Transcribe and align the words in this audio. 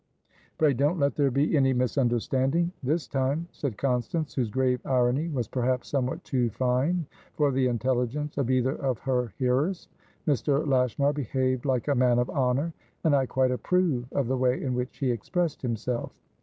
"Pray 0.57 0.73
don't 0.73 0.97
let 0.97 1.13
there 1.13 1.29
be 1.29 1.55
any 1.55 1.75
misunderstandingthis 1.75 3.07
time," 3.07 3.47
said 3.51 3.77
Constance, 3.77 4.33
whose 4.33 4.49
grave 4.49 4.81
irony 4.83 5.29
was 5.29 5.47
perhaps 5.47 5.89
somewhat 5.89 6.23
too 6.23 6.49
fine 6.49 7.05
for 7.35 7.51
the 7.51 7.67
intelligence 7.67 8.39
of 8.39 8.49
either 8.49 8.73
of 8.83 8.97
her 8.97 9.31
hearers. 9.37 9.89
"Mr. 10.27 10.65
Lashmar 10.65 11.13
behaved 11.13 11.65
like 11.65 11.87
a 11.87 11.93
man 11.93 12.17
of 12.17 12.31
honour, 12.31 12.73
and 13.03 13.15
I 13.15 13.27
quite 13.27 13.51
approve 13.51 14.11
of 14.11 14.27
the 14.27 14.37
way 14.37 14.59
in 14.63 14.73
which 14.73 14.97
he 14.97 15.11
expressed 15.11 15.61
himself. 15.61 16.19